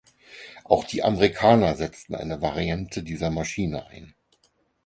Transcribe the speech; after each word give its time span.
Auch 0.63 0.83
die 0.85 1.03
Amerikaner 1.03 1.75
setzten 1.75 2.15
eine 2.15 2.41
Variante 2.41 3.03
dieser 3.03 3.29
Maschine 3.29 3.85
ein. 3.85 4.15